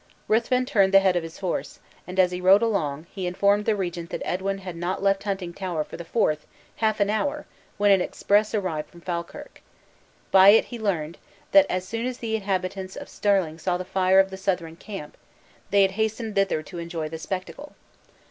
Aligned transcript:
Ruthven 0.27 0.65
turned 0.65 0.95
the 0.95 0.99
head 0.99 1.15
of 1.15 1.21
his 1.21 1.37
horse; 1.37 1.77
and, 2.07 2.19
as 2.19 2.31
he 2.31 2.41
rode 2.41 2.63
along, 2.63 3.05
he 3.13 3.27
informed 3.27 3.65
the 3.65 3.75
regent 3.75 4.09
that 4.09 4.23
Edwin 4.25 4.57
had 4.57 4.75
not 4.75 5.03
left 5.03 5.21
Huntingtower 5.21 5.83
for 5.83 5.95
the 5.95 6.03
Forth 6.03 6.47
half 6.77 6.99
an 6.99 7.11
hour 7.11 7.45
when 7.77 7.91
an 7.91 8.01
express 8.01 8.55
arrived 8.55 8.89
from 8.89 9.01
Falkirk. 9.01 9.61
By 10.31 10.47
it 10.49 10.65
he 10.65 10.79
learned 10.79 11.19
that, 11.51 11.67
as 11.69 11.87
soon 11.87 12.07
as 12.07 12.17
the 12.17 12.35
inhabitants 12.35 12.95
of 12.95 13.09
Stirling 13.09 13.59
saw 13.59 13.77
the 13.77 13.85
fire 13.85 14.19
of 14.19 14.31
the 14.31 14.37
Southron 14.37 14.75
camp, 14.77 15.17
they 15.69 15.83
had 15.83 15.91
hastened 15.91 16.33
thither 16.33 16.63
to 16.63 16.79
enjoy 16.79 17.07
the 17.07 17.19
spectacle. 17.19 17.75